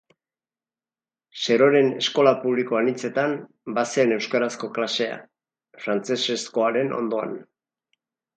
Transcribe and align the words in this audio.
Seroren 1.43 1.91
eskola 2.03 2.33
publiko 2.45 2.77
ainitzetan 2.79 3.35
bazen 3.75 4.15
euskarazko 4.17 4.71
klasea, 4.79 5.21
frantesezkoaren 5.85 6.91
ondoan. 7.03 7.39